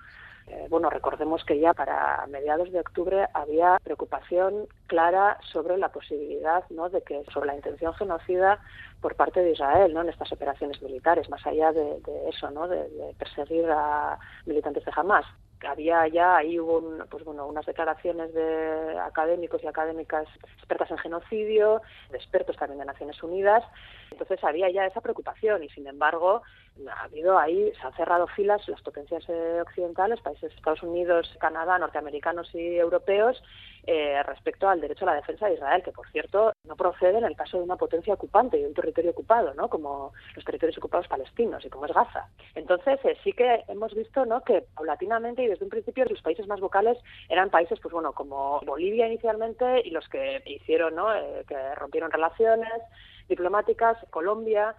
eh, 0.49 0.67
bueno, 0.69 0.91
recordemos 0.91 1.45
que 1.45 1.59
ya 1.59 1.73
para 1.73 2.27
mediados 2.27 2.73
de 2.73 2.81
octubre 2.81 3.27
había 3.33 3.79
preocupación 3.83 4.67
clara 4.87 5.39
sobre 5.53 5.79
la 5.79 5.91
posibilidad, 5.91 6.65
¿no? 6.71 6.89
De 6.89 7.03
que 7.03 7.25
sobre 7.33 7.49
la 7.49 7.57
intención 7.57 7.95
genocida 7.95 8.61
por 9.01 9.15
parte 9.15 9.41
de 9.41 9.53
Israel, 9.53 9.95
¿no? 9.95 10.03
En 10.03 10.09
estas 10.09 10.33
operaciones 10.33 10.83
militares, 10.83 11.29
más 11.31 11.47
allá 11.47 11.73
de, 11.73 12.01
eso, 12.29 12.51
¿no? 12.51 12.69
De, 12.69 13.15
perseguir 13.19 13.71
a 13.71 14.19
militantes 14.47 14.85
de 14.85 14.93
Hamas 14.95 15.27
había 15.65 16.09
ya 16.09 16.39
ahí 16.39 16.59
hubo 16.59 16.83
pues 17.09 17.25
bueno 17.25 17.47
unas 17.47 17.65
declaraciones 17.67 18.35
de 18.35 18.99
académicos 18.99 19.63
y 19.63 19.69
académicas 19.69 20.27
expertas 20.57 20.91
en 20.91 20.99
genocidio 20.99 21.83
de 22.11 22.17
expertos 22.17 22.57
también 22.57 22.81
de 22.81 22.87
Naciones 22.87 23.23
Unidas 23.23 23.63
entonces 24.11 24.43
había 24.43 24.71
ya 24.71 24.87
esa 24.87 25.01
preocupación 25.01 25.63
y 25.63 25.69
sin 25.69 25.87
embargo 25.87 26.43
ha 26.89 27.05
habido 27.05 27.39
ahí, 27.39 27.73
se 27.81 27.87
han 27.87 27.95
cerrado 27.95 28.27
filas 28.29 28.67
las 28.69 28.81
potencias 28.83 29.25
eh, 29.29 29.61
occidentales, 29.61 30.21
países 30.21 30.53
Estados 30.53 30.83
Unidos, 30.83 31.29
Canadá, 31.41 31.79
norteamericanos 31.79 32.55
y 32.55 32.77
europeos, 32.77 33.43
eh, 33.85 34.23
respecto 34.23 34.69
al 34.69 34.81
derecho 34.81 35.05
a 35.05 35.13
la 35.13 35.17
defensa 35.17 35.47
de 35.47 35.55
Israel, 35.55 35.83
que 35.83 35.93
por 35.93 36.09
cierto 36.11 36.53
no 36.65 36.77
procede 36.77 37.19
en 37.19 37.25
el 37.25 37.37
caso 37.37 37.59
de 37.59 37.65
una 37.65 37.77
potencia 37.77 38.15
ocupante 38.15 38.59
y 38.59 38.65
un 38.65 38.75
territorio 38.75 39.11
ocupado, 39.11 39.55
¿no? 39.55 39.69
como 39.69 40.13
los 40.37 40.45
territorios 40.45 40.79
ocupados 40.79 41.09
palestinos 41.09 41.65
y 41.65 41.69
como 41.69 41.87
es 41.87 41.93
Gaza. 41.93 42.29
Entonces 42.55 43.01
eh, 43.05 43.17
sí 43.25 43.33
que 43.33 43.65
hemos 43.69 43.93
visto 43.95 44.25
¿no? 44.25 44.43
que 44.43 44.65
paulatinamente 44.75 45.43
y 45.43 45.49
desde 45.49 45.65
un 45.65 45.71
principio 45.71 46.05
los 46.05 46.23
países 46.23 46.47
más 46.47 46.61
vocales 46.61 46.97
eran 47.29 47.51
países 47.51 47.81
pues 47.81 47.93
bueno 47.93 48.13
como 48.13 48.61
Bolivia 48.61 49.09
inicialmente 49.09 49.83
y 49.85 49.91
los 49.91 50.09
que 50.09 50.43
hicieron, 50.47 50.95
¿no? 50.95 51.09
que 51.47 51.75
rompieron 51.75 52.11
relaciones 52.11 52.83
diplomáticas, 53.29 53.99
Colombia, 54.11 54.77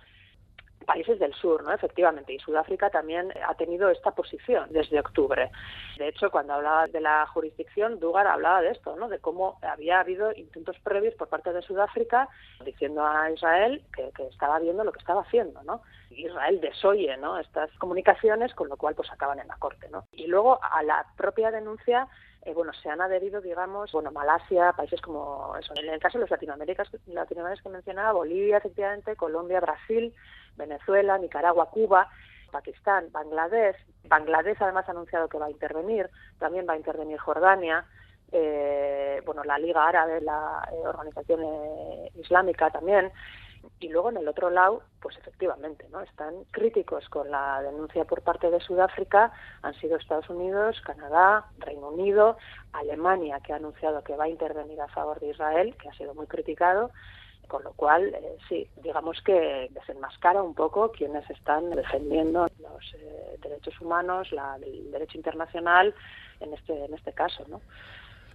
países 0.83 1.19
del 1.19 1.33
sur, 1.33 1.63
¿no? 1.63 1.73
Efectivamente, 1.73 2.33
y 2.33 2.39
Sudáfrica 2.39 2.89
también 2.89 3.31
ha 3.47 3.53
tenido 3.55 3.89
esta 3.89 4.11
posición 4.11 4.67
desde 4.71 4.99
octubre. 4.99 5.51
De 5.97 6.07
hecho, 6.07 6.31
cuando 6.31 6.53
hablaba 6.53 6.87
de 6.87 7.01
la 7.01 7.25
jurisdicción, 7.27 7.99
Dugar 7.99 8.27
hablaba 8.27 8.61
de 8.61 8.71
esto, 8.71 8.95
¿no? 8.95 9.09
De 9.09 9.19
cómo 9.19 9.59
había 9.61 9.99
habido 9.99 10.31
intentos 10.33 10.77
previos 10.79 11.15
por 11.15 11.29
parte 11.29 11.53
de 11.53 11.61
Sudáfrica 11.61 12.27
diciendo 12.65 13.05
a 13.05 13.29
Israel 13.31 13.83
que, 13.95 14.11
estaba 14.23 14.59
viendo 14.59 14.83
lo 14.83 14.91
que 14.91 14.99
estaba 14.99 15.21
haciendo, 15.21 15.61
¿no? 15.63 15.81
Israel 16.09 16.61
desoye, 16.61 17.17
¿no? 17.17 17.39
Estas 17.39 17.71
comunicaciones, 17.77 18.53
con 18.53 18.69
lo 18.69 18.77
cual 18.77 18.95
pues 18.95 19.11
acaban 19.11 19.39
en 19.39 19.47
la 19.47 19.57
corte, 19.57 19.87
¿no? 19.89 20.05
Y 20.11 20.27
luego 20.27 20.59
a 20.61 20.83
la 20.83 21.05
propia 21.17 21.51
denuncia 21.51 22.07
eh, 22.45 22.53
bueno, 22.53 22.73
se 22.73 22.89
han 22.89 23.01
adherido, 23.01 23.39
digamos, 23.39 23.91
bueno, 23.93 24.11
Malasia, 24.11 24.73
países 24.73 24.99
como 25.01 25.55
eso. 25.57 25.73
En 25.75 25.87
el 25.87 25.99
caso 25.99 26.17
de 26.17 26.23
los 26.23 26.31
latinoamericanos, 26.31 26.91
latinoamericanos 27.05 27.61
que 27.61 27.69
mencionaba, 27.69 28.11
Bolivia, 28.11 28.57
efectivamente, 28.57 29.15
Colombia, 29.15 29.61
Brasil, 29.61 30.13
Venezuela, 30.57 31.17
Nicaragua, 31.17 31.69
Cuba, 31.69 32.09
Pakistán, 32.51 33.07
Bangladesh. 33.11 33.77
Bangladesh 34.09 34.57
además 34.59 34.87
ha 34.87 34.91
anunciado 34.91 35.29
que 35.29 35.37
va 35.37 35.45
a 35.45 35.51
intervenir, 35.51 36.09
también 36.37 36.65
va 36.67 36.73
a 36.73 36.77
intervenir 36.77 37.17
Jordania, 37.17 37.85
eh, 38.33 39.21
bueno, 39.25 39.43
la 39.45 39.57
Liga 39.57 39.87
Árabe, 39.87 40.19
la 40.19 40.67
eh, 40.71 40.87
organización 40.87 41.41
islámica 42.15 42.69
también, 42.71 43.11
y 43.79 43.89
luego 43.89 44.09
en 44.09 44.17
el 44.17 44.27
otro 44.27 44.49
lado, 44.49 44.83
pues 45.01 45.17
efectivamente, 45.17 45.87
¿no? 45.91 46.01
Están 46.01 46.43
críticos 46.51 47.07
con 47.09 47.29
la 47.29 47.61
denuncia 47.61 48.05
por 48.05 48.21
parte 48.21 48.49
de 48.49 48.59
Sudáfrica, 48.59 49.31
han 49.61 49.73
sido 49.75 49.97
Estados 49.97 50.29
Unidos, 50.29 50.81
Canadá, 50.85 51.47
Reino 51.59 51.89
Unido, 51.89 52.37
Alemania, 52.71 53.39
que 53.41 53.53
ha 53.53 53.57
anunciado 53.57 54.03
que 54.03 54.15
va 54.15 54.25
a 54.25 54.29
intervenir 54.29 54.79
a 54.81 54.87
favor 54.87 55.19
de 55.19 55.29
Israel, 55.29 55.75
que 55.81 55.89
ha 55.89 55.93
sido 55.93 56.13
muy 56.13 56.27
criticado, 56.27 56.91
con 57.47 57.63
lo 57.63 57.73
cual, 57.73 58.13
eh, 58.15 58.37
sí, 58.47 58.67
digamos 58.81 59.21
que 59.21 59.69
desenmascara 59.71 60.41
un 60.41 60.55
poco 60.55 60.91
quienes 60.91 61.29
están 61.29 61.69
defendiendo 61.71 62.47
los 62.59 62.93
eh, 62.95 63.37
derechos 63.41 63.79
humanos, 63.81 64.31
la, 64.31 64.55
el 64.55 64.91
derecho 64.91 65.17
internacional 65.17 65.93
en 66.39 66.53
este, 66.53 66.85
en 66.85 66.93
este 66.93 67.13
caso, 67.13 67.43
¿no? 67.47 67.61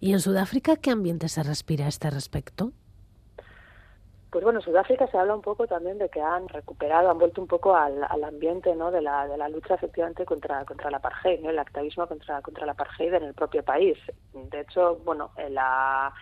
¿Y 0.00 0.12
en 0.12 0.20
Sudáfrica 0.20 0.76
qué 0.76 0.90
ambiente 0.90 1.28
se 1.28 1.42
respira 1.42 1.86
a 1.86 1.88
este 1.88 2.10
respecto? 2.10 2.72
Pues 4.30 4.44
bueno, 4.44 4.60
Sudáfrica 4.60 5.06
se 5.06 5.16
habla 5.16 5.34
un 5.34 5.40
poco 5.40 5.66
también 5.66 5.96
de 5.96 6.10
que 6.10 6.20
han 6.20 6.48
recuperado, 6.48 7.10
han 7.10 7.18
vuelto 7.18 7.40
un 7.40 7.46
poco 7.46 7.74
al, 7.74 8.04
ambiente 8.22 8.74
¿no? 8.76 8.90
de, 8.90 9.00
la, 9.00 9.26
de 9.26 9.38
la 9.38 9.48
lucha 9.48 9.74
efectivamente 9.74 10.26
contra, 10.26 10.64
contra 10.66 10.90
la 10.90 10.98
apartheid, 10.98 11.40
¿no? 11.40 11.48
el 11.48 11.58
activismo 11.58 12.06
contra, 12.06 12.42
contra 12.42 12.66
la 12.66 12.72
apartheid 12.72 13.14
en 13.14 13.22
el 13.22 13.34
propio 13.34 13.62
país. 13.62 13.96
De 14.34 14.60
hecho, 14.60 14.96
bueno, 15.04 15.30
la, 15.48 16.12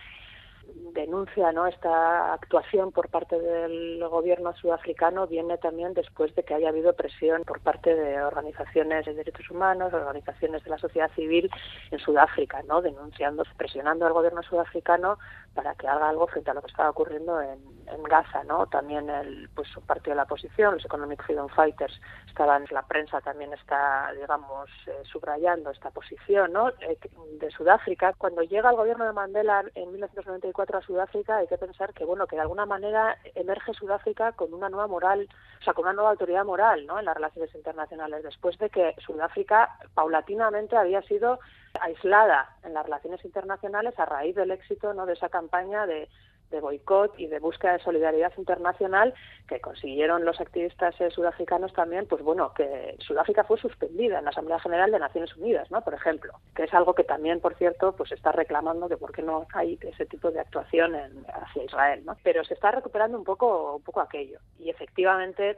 denuncia 0.93 1.51
no 1.51 1.67
esta 1.67 2.33
actuación 2.33 2.91
por 2.91 3.09
parte 3.09 3.39
del 3.39 4.03
gobierno 4.09 4.53
sudafricano 4.55 5.27
viene 5.27 5.57
también 5.57 5.93
después 5.93 6.33
de 6.35 6.43
que 6.43 6.53
haya 6.53 6.69
habido 6.69 6.93
presión 6.93 7.43
por 7.43 7.59
parte 7.59 7.93
de 7.95 8.21
organizaciones 8.21 9.05
de 9.05 9.13
derechos 9.13 9.49
humanos, 9.49 9.93
organizaciones 9.93 10.63
de 10.63 10.69
la 10.69 10.77
sociedad 10.77 11.11
civil 11.15 11.49
en 11.91 11.99
Sudáfrica, 11.99 12.63
no 12.63 12.81
denunciando, 12.81 13.43
presionando 13.57 14.05
al 14.05 14.13
gobierno 14.13 14.43
sudafricano 14.43 15.17
para 15.53 15.75
que 15.75 15.87
haga 15.87 16.09
algo 16.09 16.27
frente 16.27 16.51
a 16.51 16.53
lo 16.53 16.61
que 16.61 16.71
estaba 16.71 16.89
ocurriendo 16.89 17.41
en, 17.41 17.59
en 17.91 18.03
Gaza, 18.03 18.43
¿no? 18.43 18.67
También 18.67 19.09
el 19.09 19.49
pues 19.55 19.75
un 19.77 19.83
partido 19.83 20.11
de 20.11 20.17
la 20.17 20.23
oposición, 20.23 20.75
los 20.75 20.85
Economic 20.85 21.23
Freedom 21.23 21.47
Fighters, 21.49 21.99
estaban 22.27 22.65
la 22.71 22.83
prensa 22.83 23.21
también 23.21 23.53
está, 23.53 24.11
digamos, 24.13 24.69
eh, 24.87 25.01
subrayando 25.03 25.71
esta 25.71 25.89
posición, 25.91 26.53
¿no? 26.53 26.69
Eh, 26.69 26.97
de 27.39 27.51
Sudáfrica 27.51 28.13
cuando 28.17 28.41
llega 28.41 28.69
el 28.69 28.75
gobierno 28.75 29.05
de 29.05 29.13
Mandela 29.13 29.63
en 29.75 29.91
1994 29.91 30.77
a 30.77 30.81
Sudáfrica, 30.81 31.37
hay 31.37 31.47
que 31.47 31.57
pensar 31.57 31.93
que 31.93 32.05
bueno, 32.05 32.27
que 32.27 32.35
de 32.35 32.41
alguna 32.41 32.65
manera 32.65 33.17
emerge 33.35 33.73
Sudáfrica 33.73 34.33
con 34.33 34.53
una 34.53 34.69
nueva 34.69 34.87
moral, 34.87 35.27
o 35.59 35.63
sea, 35.63 35.73
con 35.73 35.85
una 35.85 35.93
nueva 35.93 36.11
autoridad 36.11 36.45
moral, 36.45 36.85
¿no? 36.85 36.99
En 36.99 37.05
las 37.05 37.15
relaciones 37.15 37.53
internacionales 37.55 38.23
después 38.23 38.57
de 38.57 38.69
que 38.69 38.95
Sudáfrica 39.05 39.77
paulatinamente 39.93 40.77
había 40.77 41.01
sido 41.03 41.39
aislada 41.79 42.55
en 42.63 42.73
las 42.73 42.85
relaciones 42.85 43.23
internacionales 43.23 43.97
a 43.99 44.05
raíz 44.05 44.35
del 44.35 44.51
éxito 44.51 44.93
no 44.93 45.05
de 45.05 45.13
esa 45.13 45.29
campaña 45.29 45.85
de, 45.85 46.09
de 46.51 46.59
boicot 46.61 47.19
y 47.19 47.27
de 47.27 47.39
búsqueda 47.39 47.73
de 47.73 47.83
solidaridad 47.83 48.31
internacional 48.37 49.13
que 49.47 49.59
consiguieron 49.59 50.25
los 50.25 50.39
activistas 50.39 50.99
eh, 50.99 51.09
sudafricanos 51.11 51.73
también, 51.73 52.05
pues 52.07 52.21
bueno, 52.23 52.53
que 52.53 52.95
Sudáfrica 52.99 53.43
fue 53.43 53.57
suspendida 53.57 54.19
en 54.19 54.25
la 54.25 54.31
Asamblea 54.31 54.59
General 54.59 54.91
de 54.91 54.99
Naciones 54.99 55.35
Unidas, 55.35 55.69
¿no? 55.71 55.81
Por 55.81 55.93
ejemplo, 55.93 56.33
que 56.55 56.63
es 56.63 56.73
algo 56.73 56.93
que 56.93 57.03
también, 57.03 57.39
por 57.39 57.55
cierto, 57.55 57.93
pues 57.95 58.11
está 58.11 58.31
reclamando 58.31 58.87
de 58.87 58.97
por 58.97 59.11
qué 59.11 59.21
no 59.21 59.47
hay 59.53 59.77
ese 59.81 60.05
tipo 60.05 60.31
de 60.31 60.39
actuación 60.39 60.95
en, 60.95 61.25
hacia 61.33 61.63
Israel, 61.63 62.03
¿no? 62.05 62.17
Pero 62.23 62.43
se 62.43 62.53
está 62.53 62.71
recuperando 62.71 63.17
un 63.17 63.23
poco, 63.23 63.75
un 63.75 63.83
poco 63.83 64.01
aquello 64.01 64.39
y 64.59 64.69
efectivamente 64.69 65.57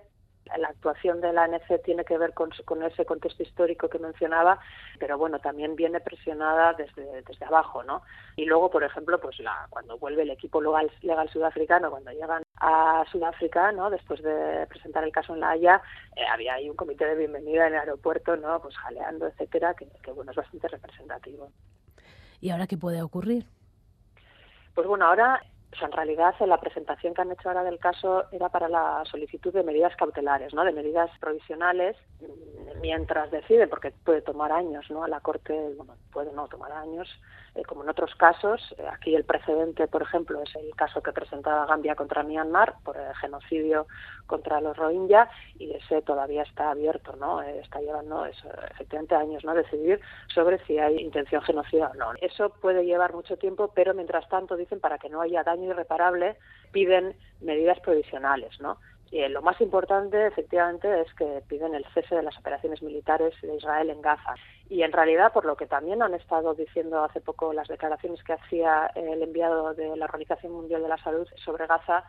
la 0.58 0.70
actuación 0.70 1.22
de 1.22 1.34
la 1.34 1.44
ANC 1.44 1.82
tiene 1.84 2.04
que 2.06 2.18
ver 2.18 2.34
con, 2.34 2.52
ese 2.84 3.06
contexto 3.06 3.44
histórico 3.44 3.90
que 3.90 4.00
mencionaba, 4.00 4.60
pero 5.00 5.18
bueno, 5.18 5.40
también 5.40 5.76
viene 5.76 6.00
presionada 6.00 6.74
desde, 6.74 7.22
desde 7.24 7.46
abajo, 7.46 7.84
¿no? 7.84 8.02
Y 8.36 8.46
luego, 8.46 8.70
por 8.70 8.84
ejemplo, 8.84 9.20
pues 9.20 9.40
la, 9.40 9.68
cuando 9.70 9.98
vuelve 9.98 10.24
el 10.24 10.32
equipo 10.32 10.62
legal, 10.62 10.92
legal 11.02 11.30
sudafricano, 11.30 11.92
cuando 11.92 12.12
llegan 12.12 12.44
a 12.58 13.06
Sudáfrica, 13.12 13.72
¿no? 13.72 13.90
Después 13.90 14.22
de 14.22 14.66
presentar 14.68 15.04
el 15.04 15.12
caso 15.12 15.34
en 15.34 15.42
La 15.42 15.52
Haya, 15.52 15.82
eh, 16.16 16.26
había 16.32 16.56
ahí 16.56 16.70
un 16.70 16.76
comité 16.76 17.06
de 17.06 17.16
bienvenida 17.16 17.68
en 17.68 17.74
el 17.74 17.80
aeropuerto, 17.80 18.36
¿no? 18.36 18.62
Pues 18.62 18.76
jaleando, 18.78 19.28
etcétera, 19.28 19.74
que, 19.74 19.88
que 20.04 20.12
bueno, 20.12 20.32
es 20.32 20.38
bastante 20.38 20.68
representativo. 20.68 21.52
¿Y 22.42 22.50
ahora 22.52 22.68
qué 22.68 22.78
puede 22.78 23.02
ocurrir? 23.02 23.46
Pues 24.74 24.88
bueno, 24.88 25.06
ahora 25.06 25.42
en 25.82 25.92
realidad 25.92 26.36
la 26.40 26.60
presentación 26.60 27.14
que 27.14 27.22
han 27.22 27.32
hecho 27.32 27.50
ahora 27.50 27.64
del 27.64 27.80
caso 27.80 28.26
era 28.32 28.50
para 28.50 28.68
la 28.68 29.04
solicitud 29.06 29.54
de 29.54 29.64
medidas 29.64 29.96
cautelares, 29.96 30.54
¿no? 30.54 30.64
De 30.64 30.72
medidas 30.72 31.10
provisionales 31.20 31.96
mientras 32.82 33.32
decide, 33.32 33.68
porque 33.68 33.92
puede 33.92 34.22
tomar 34.22 34.52
años, 34.52 34.90
¿no? 34.90 35.04
A 35.04 35.08
la 35.08 35.20
Corte, 35.20 35.54
bueno, 35.78 35.96
puede 36.12 36.32
no 36.34 36.48
tomar 36.48 36.72
años, 36.72 37.08
eh, 37.56 37.64
como 37.64 37.84
en 37.84 37.90
otros 37.90 38.14
casos. 38.16 38.76
Eh, 38.78 38.86
aquí 38.92 39.16
el 39.16 39.24
precedente, 39.24 39.88
por 39.88 40.02
ejemplo, 40.02 40.42
es 40.42 40.56
el 40.56 40.76
caso 40.76 41.02
que 41.02 41.12
presentaba 41.12 41.66
Gambia 41.66 41.96
contra 41.96 42.24
Myanmar 42.24 42.76
por 42.84 42.98
el 42.98 43.14
genocidio 43.16 43.88
contra 44.28 44.62
los 44.62 44.78
Rohingya 44.78 45.30
y 45.58 45.72
ese 45.72 46.02
todavía 46.02 46.44
está 46.44 46.72
abierto, 46.72 47.16
¿no? 47.16 47.42
Eh, 47.42 47.60
está 47.60 47.80
llevando 47.80 48.26
efectivamente 48.26 49.16
años, 49.16 49.44
¿no? 49.44 49.54
Decidir 49.54 50.00
sobre 50.34 50.64
si 50.66 50.78
hay 50.78 50.98
intención 51.00 51.42
genocida 51.42 51.92
o 51.94 51.94
no. 51.96 52.12
Eso 52.22 52.50
puede 52.50 52.86
llevar 52.86 53.14
mucho 53.14 53.38
tiempo, 53.38 53.72
pero 53.74 53.94
mientras 53.94 54.28
tanto 54.30 54.56
dicen 54.56 54.80
para 54.80 54.98
que 54.98 55.10
no 55.10 55.22
haya 55.22 55.44
daño 55.44 55.72
irreparable 55.72 56.38
piden 56.72 57.16
medidas 57.42 57.80
provisionales, 57.80 58.60
¿no? 58.60 58.78
Y 59.12 59.28
lo 59.28 59.42
más 59.42 59.60
importante, 59.60 60.28
efectivamente, 60.28 61.02
es 61.02 61.12
que 61.16 61.42
piden 61.48 61.74
el 61.74 61.86
cese 61.94 62.16
de 62.16 62.24
las 62.24 62.38
operaciones 62.38 62.82
militares 62.84 63.34
de 63.42 63.56
Israel 63.56 63.90
en 63.90 64.02
Gaza. 64.02 64.36
Y 64.70 64.84
en 64.84 64.92
realidad, 64.92 65.34
por 65.34 65.46
lo 65.46 65.56
que 65.56 65.66
también 65.66 66.04
han 66.04 66.14
estado 66.14 66.54
diciendo 66.54 67.04
hace 67.04 67.20
poco 67.20 67.52
las 67.52 67.68
declaraciones 67.68 68.24
que 68.24 68.34
hacía 68.34 68.92
el 68.94 69.24
enviado 69.24 69.74
de 69.74 69.98
la 69.98 70.06
Organización 70.06 70.54
Mundial 70.54 70.84
de 70.84 70.90
la 70.90 70.98
Salud 70.98 71.28
sobre 71.44 71.66
Gaza, 71.66 72.04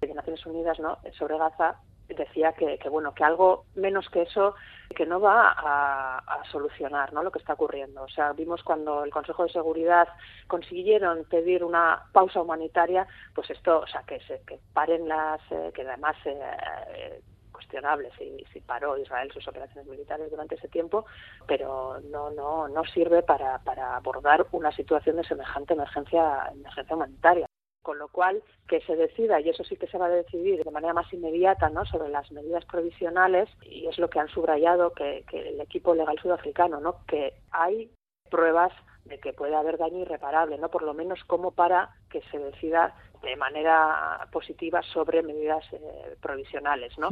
de 0.00 0.14
Naciones 0.14 0.44
Unidas, 0.44 0.78
¿no? 0.78 0.98
Sobre 1.12 1.38
Gaza, 1.38 1.76
decía 2.08 2.52
que, 2.52 2.78
bueno 2.88 3.14
que 3.14 3.24
algo 3.24 3.64
menos 3.74 4.08
que 4.10 4.22
eso 4.22 4.54
que 4.94 5.06
no 5.06 5.20
va 5.20 5.54
a, 5.56 6.42
solucionar 6.50 7.12
¿no? 7.12 7.22
lo 7.22 7.30
que 7.30 7.38
está 7.38 7.54
ocurriendo 7.54 8.02
o 8.02 8.08
sea 8.08 8.32
vimos 8.32 8.62
cuando 8.62 9.04
el 9.04 9.10
Consejo 9.10 9.44
de 9.44 9.52
Seguridad 9.52 10.08
consiguieron 10.48 11.24
pedir 11.24 11.64
una 11.64 12.02
pausa 12.12 12.42
humanitaria 12.42 13.06
pues 13.34 13.48
esto 13.50 13.80
o 13.80 13.86
sea 13.86 14.02
que 14.02 14.20
se 14.20 14.42
que 14.46 14.58
paren 14.74 15.08
las 15.08 15.40
eh, 15.50 15.70
que 15.74 15.82
además 15.82 16.16
eh, 16.26 17.22
cuestionable 17.52 18.10
si, 18.18 18.44
si 18.52 18.60
paró 18.60 18.98
Israel 18.98 19.30
sus 19.32 19.46
operaciones 19.48 19.86
militares 19.88 20.30
durante 20.30 20.56
ese 20.56 20.68
tiempo, 20.68 21.06
pero 21.46 22.00
no 22.10 22.30
no 22.30 22.68
no 22.68 22.84
sirve 22.84 23.22
para, 23.22 23.58
para 23.60 23.96
abordar 23.96 24.46
una 24.52 24.72
situación 24.72 25.16
de 25.16 25.24
semejante 25.24 25.74
emergencia 25.74 26.50
emergencia 26.52 26.96
humanitaria 26.96 27.46
con 27.82 27.98
lo 27.98 28.08
cual 28.08 28.42
que 28.68 28.80
se 28.82 28.96
decida 28.96 29.40
y 29.40 29.48
eso 29.48 29.64
sí 29.64 29.76
que 29.76 29.86
se 29.86 29.98
va 29.98 30.06
a 30.06 30.10
decidir 30.10 30.64
de 30.64 30.70
manera 30.70 30.94
más 30.94 31.12
inmediata 31.12 31.68
no 31.68 31.84
sobre 31.84 32.08
las 32.08 32.30
medidas 32.32 32.64
provisionales 32.64 33.48
y 33.62 33.86
es 33.88 33.98
lo 33.98 34.08
que 34.08 34.20
han 34.20 34.28
subrayado 34.28 34.92
que, 34.92 35.24
que 35.28 35.48
el 35.48 35.60
equipo 35.60 35.94
legal 35.94 36.18
sudafricano 36.20 36.80
no 36.80 37.04
que 37.06 37.34
hay 37.50 37.90
pruebas 38.30 38.72
de 39.04 39.18
que 39.18 39.32
puede 39.32 39.54
haber 39.54 39.78
daño 39.78 39.98
irreparable, 39.98 40.58
¿no? 40.58 40.68
Por 40.68 40.82
lo 40.82 40.94
menos 40.94 41.22
como 41.24 41.50
para 41.50 41.90
que 42.08 42.22
se 42.30 42.38
decida 42.38 42.94
de 43.22 43.36
manera 43.36 44.28
positiva 44.32 44.82
sobre 44.82 45.22
medidas 45.22 45.64
eh, 45.72 46.16
provisionales, 46.20 46.96
¿no? 46.98 47.10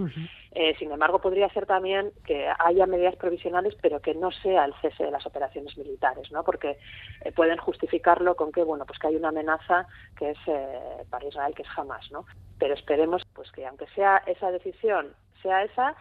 eh, 0.50 0.74
sin 0.78 0.90
embargo, 0.90 1.20
podría 1.20 1.48
ser 1.50 1.66
también 1.66 2.12
que 2.24 2.48
haya 2.58 2.86
medidas 2.86 3.14
provisionales, 3.16 3.76
pero 3.80 4.00
que 4.00 4.14
no 4.14 4.30
sea 4.32 4.64
el 4.64 4.74
cese 4.82 5.04
de 5.04 5.10
las 5.12 5.24
operaciones 5.24 5.76
militares, 5.78 6.30
¿no? 6.32 6.42
Porque 6.42 6.78
eh, 7.24 7.32
pueden 7.32 7.58
justificarlo 7.58 8.34
con 8.34 8.50
que, 8.50 8.64
bueno, 8.64 8.84
pues 8.86 8.98
que 8.98 9.06
hay 9.06 9.16
una 9.16 9.28
amenaza 9.28 9.86
que 10.16 10.30
es 10.30 10.38
eh, 10.46 11.04
para 11.10 11.26
Israel, 11.26 11.54
que 11.54 11.62
es 11.62 11.68
jamás, 11.68 12.10
¿no? 12.10 12.26
Pero 12.58 12.74
esperemos, 12.74 13.22
pues 13.32 13.50
que 13.52 13.64
aunque 13.66 13.86
sea 13.94 14.22
esa 14.26 14.50
decisión, 14.50 15.14
sea 15.42 15.62
esa, 15.62 15.94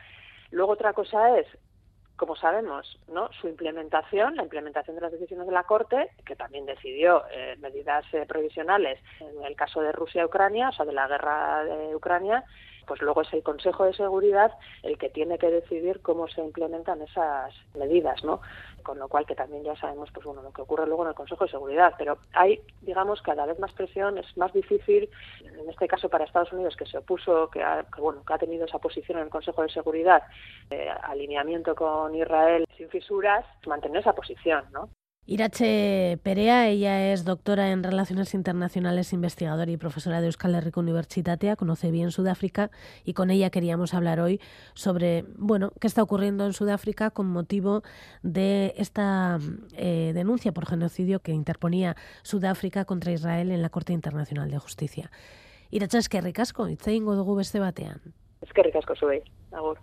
luego 0.50 0.74
otra 0.74 0.93
cosa 0.93 1.38
es 1.38 1.48
como 2.19 2.35
sabemos, 2.35 2.99
¿no? 3.07 3.31
su 3.39 3.47
implementación, 3.47 4.35
la 4.35 4.43
implementación 4.43 4.95
de 4.95 5.01
las 5.01 5.11
decisiones 5.13 5.47
de 5.47 5.53
la 5.53 5.63
Corte, 5.63 6.09
que 6.25 6.35
también 6.35 6.65
decidió 6.65 7.23
eh, 7.31 7.55
medidas 7.59 8.03
eh, 8.13 8.25
provisionales 8.27 8.99
en 9.21 9.45
el 9.45 9.55
caso 9.55 9.81
de 9.81 9.93
Rusia-Ucrania, 9.93 10.67
o 10.69 10.71
sea, 10.73 10.85
de 10.85 10.91
la 10.91 11.07
guerra 11.07 11.63
de 11.63 11.95
Ucrania, 11.95 12.43
pues 12.89 13.03
luego 13.03 13.22
es 13.22 13.31
el 13.34 13.43
Consejo 13.43 13.86
de 13.86 13.93
Seguridad 13.93 14.51
el 14.81 14.98
que 14.98 15.10
tiene 15.10 15.38
que 15.38 15.51
decidir 15.51 16.01
cómo 16.01 16.27
se 16.27 16.41
implementan 16.41 17.00
esas 17.03 17.53
medidas, 17.75 18.24
¿no? 18.24 18.41
Con 18.81 18.98
lo 18.98 19.08
cual 19.08 19.27
que 19.27 19.36
también 19.36 19.63
ya 19.63 19.75
sabemos, 19.75 20.10
pues 20.12 20.25
bueno, 20.25 20.41
lo 20.41 20.51
que 20.51 20.63
ocurre 20.63 20.88
luego 20.88 21.03
en 21.03 21.10
el 21.10 21.15
Consejo 21.15 21.46
de 21.46 21.51
Seguridad, 21.51 21.93
pero 22.00 22.17
hay, 22.34 22.60
digamos, 22.81 23.22
cada 23.22 23.46
vez 23.46 23.60
más 23.60 23.72
presión, 23.74 24.17
es 24.17 24.36
más 24.38 24.51
difícil, 24.53 25.08
en 25.46 25.69
este 25.69 25.88
caso 25.88 26.10
para 26.10 26.25
Estados 26.25 26.51
Unidos 26.51 26.75
que 26.75 26.88
se 26.88 26.98
opuso, 26.98 27.51
que, 27.51 27.62
ha, 27.62 27.86
bueno, 28.00 28.24
que 28.25 28.34
ha 28.34 28.39
tenido 28.39 28.65
esa 28.65 28.79
posición 28.79 29.19
en 29.19 29.25
el 29.25 29.29
Consejo 29.29 29.62
de 29.62 29.69
Seguridad, 29.69 30.24
eh, 30.72 30.89
alineamiento 31.03 31.75
con 31.75 32.15
Israel 32.15 32.65
sin 32.75 32.89
fisuras, 32.89 33.46
mantener 33.67 34.01
esa 34.01 34.13
posición, 34.13 34.65
¿no? 34.72 34.89
Irache 35.31 36.17
Perea, 36.24 36.67
ella 36.69 37.13
es 37.13 37.24
doctora 37.24 37.69
en 37.69 37.83
Relaciones 37.83 38.33
Internacionales, 38.33 39.13
investigadora 39.13 39.69
y 39.69 39.77
profesora 39.77 40.21
de 40.21 40.25
Euskal 40.25 40.55
Herriko 40.55 40.79
Universitatea, 40.79 41.55
conoce 41.55 41.91
bien 41.91 42.09
Sudáfrica 42.09 42.71
y 43.05 43.13
con 43.13 43.29
ella 43.29 43.51
queríamos 43.51 43.93
hablar 43.93 44.21
hoy 44.21 44.41
sobre, 44.74 45.25
bueno, 45.38 45.71
qué 45.79 45.86
está 45.86 46.01
ocurriendo 46.01 46.48
en 46.48 46.53
Sudáfrica 46.53 47.12
con 47.12 47.27
motivo 47.27 47.83
de 48.24 48.74
esta 48.75 49.38
eh, 49.77 50.13
denuncia 50.15 50.51
por 50.51 50.65
genocidio 50.65 51.19
que 51.19 51.31
interponía 51.31 51.95
Sudáfrica 52.24 52.86
contra 52.86 53.12
Israel 53.12 53.51
en 53.51 53.62
la 53.62 53.69
Corte 53.69 53.93
Internacional 53.93 54.50
de 54.50 54.57
Justicia. 54.57 55.12
Irache, 55.69 56.00
es 56.00 56.09
que 56.09 56.21
ricasco, 56.21 56.67
itzein 56.69 57.05
dugu 57.05 57.36
beste 57.36 57.59
batean. 57.59 58.01
Ricasco, 58.41 58.95
agur. 59.51 59.77